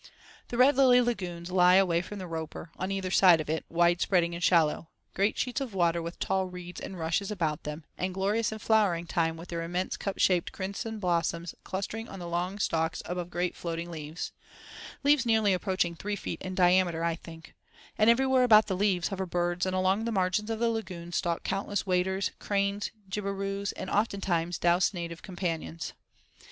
[0.47, 4.01] The Red Lily lagoons lie away from the Roper, on either side of it, wide
[4.01, 8.51] spreading and shallow—great sheets of water with tall reeds and rushes about them, and glorious
[8.51, 13.29] in flowering time with their immense cup shaped crimson blossoms clustering on long stalks above
[13.29, 17.53] great floating leaves—leaves nearly approaching three feet in diameter I think;
[17.95, 21.43] and everywhere about the leaves hover birds and along the margins of the lagoons stalk
[21.43, 25.93] countless waders, cranes, jabiroos, and oftentimes douce native companions.